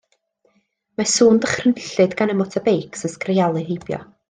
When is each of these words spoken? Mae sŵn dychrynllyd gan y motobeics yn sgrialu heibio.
Mae 1.01 1.09
sŵn 1.11 1.41
dychrynllyd 1.43 2.17
gan 2.23 2.35
y 2.35 2.37
motobeics 2.41 3.07
yn 3.11 3.15
sgrialu 3.19 3.65
heibio. 3.71 4.03